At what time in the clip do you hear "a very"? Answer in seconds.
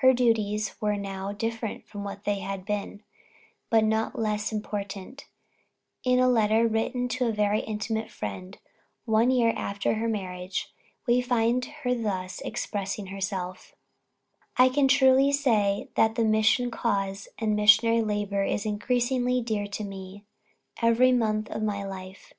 7.26-7.60